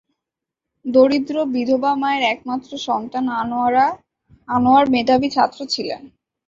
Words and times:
দরিদ্র 0.85 1.35
বিধবা 1.53 1.91
মায়ের 1.95 2.23
একমাত্র 2.33 2.71
সন্তান 2.87 3.25
আনোয়ার 4.49 4.85
মেধাবী 4.93 5.29
ছাত্র 5.35 5.59
ছিলেন। 5.73 6.01